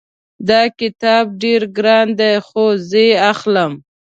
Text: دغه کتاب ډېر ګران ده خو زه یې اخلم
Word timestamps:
دغه 0.47 0.67
کتاب 0.79 1.23
ډېر 1.43 1.61
ګران 1.77 2.07
ده 2.19 2.29
خو 2.47 2.65
زه 2.89 2.99
یې 3.07 3.13
اخلم 3.31 3.71